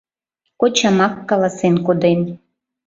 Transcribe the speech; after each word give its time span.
—Кочамак 0.59 1.13
каласен 1.29 1.75
коден. 1.85 2.19